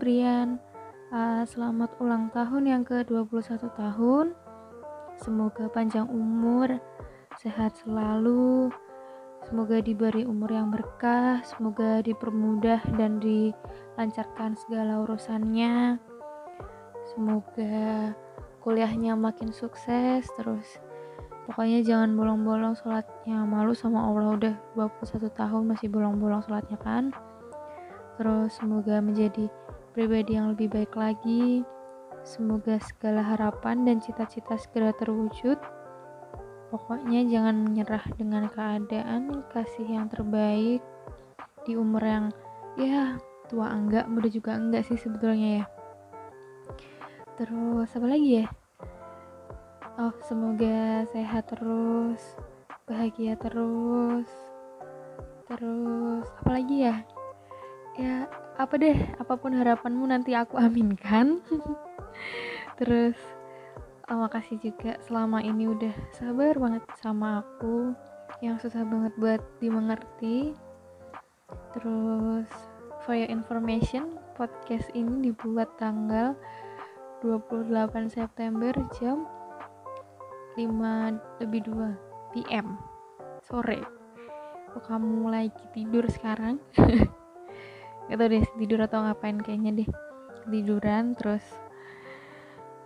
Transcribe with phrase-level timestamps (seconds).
[0.00, 0.56] Brian.
[1.12, 4.32] Uh, Selamat ulang tahun yang ke-21 tahun.
[5.20, 6.80] Semoga panjang umur
[7.36, 8.72] Sehat selalu.
[9.44, 16.00] Semoga diberi umur yang berkah Semoga dipermudah dan dilancarkan segala urusannya.
[17.12, 18.16] Semoga
[18.64, 20.80] kuliahnya makin sukses Terus.
[21.44, 27.12] Pokoknya jangan bolong-bolong sholatnya malu sama Allah udah 21 tahun masih bolong-bolong sholatnya kan.
[28.16, 29.48] Terus semoga menjadi
[29.90, 31.66] pribadi yang lebih baik lagi.
[32.22, 35.56] Semoga segala harapan dan cita-cita segera terwujud.
[36.70, 40.78] Pokoknya jangan menyerah dengan keadaan kasih yang terbaik.
[41.66, 42.26] Di umur yang
[42.78, 43.18] ya
[43.50, 45.66] tua enggak muda juga enggak sih sebetulnya ya.
[47.34, 48.46] Terus apa lagi ya?
[49.98, 52.22] Oh semoga sehat terus
[52.86, 54.30] bahagia terus.
[55.50, 56.96] Terus apa lagi ya?
[57.98, 58.30] Ya
[58.60, 61.40] apa deh apa pun harapanmu nanti aku aminkan.
[62.78, 63.16] Terus
[64.12, 67.96] oh, makasih juga selama ini udah sabar banget sama aku
[68.44, 70.52] yang susah banget buat dimengerti.
[71.72, 72.48] Terus
[73.08, 76.36] for your information podcast ini dibuat tanggal
[77.24, 79.24] 28 September jam
[80.60, 82.76] 5 lebih 2 PM
[83.40, 83.80] sore.
[84.76, 86.60] Kok kamu lagi tidur sekarang
[88.18, 89.90] tau deh tidur atau ngapain kayaknya deh.
[90.50, 91.46] Tiduran terus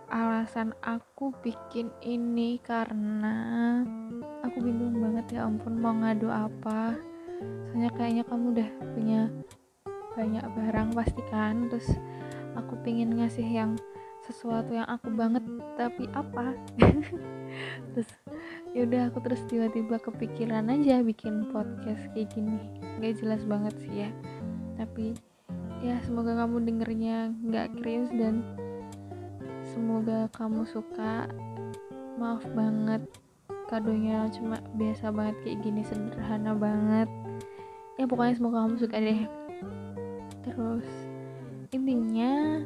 [0.05, 3.81] alasan aku bikin ini karena
[4.45, 6.93] aku bingung banget ya ampun mau ngadu apa.
[7.73, 9.21] Soalnya kayaknya kamu udah punya
[10.13, 11.73] banyak barang pasti kan?
[11.73, 11.89] Terus
[12.53, 13.73] aku pingin ngasih yang
[14.29, 15.41] sesuatu yang aku banget
[15.73, 16.53] tapi apa?
[17.97, 18.09] Terus
[18.75, 22.59] yaudah aku terus tiba-tiba kepikiran aja bikin podcast kayak gini.
[22.99, 24.09] Nggak jelas banget sih ya
[24.75, 25.15] tapi
[25.83, 28.43] ya semoga kamu dengernya nggak cringe dan
[29.71, 31.27] semoga kamu suka.
[32.15, 33.03] Maaf banget
[33.67, 37.09] kadonya cuma biasa banget kayak gini sederhana banget.
[37.99, 39.21] Ya pokoknya semoga kamu suka deh.
[40.45, 40.87] Terus
[41.73, 42.63] intinya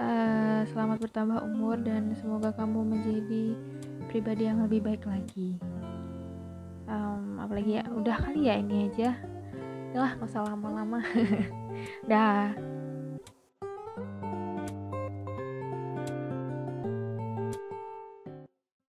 [0.00, 3.44] uh, selamat bertambah umur dan semoga kamu menjadi
[4.08, 5.58] pribadi yang lebih baik lagi.
[6.84, 9.33] Um, apalagi ya udah kali ya ini aja
[9.94, 11.00] lah gak usah lama-lama.
[12.10, 12.73] Dah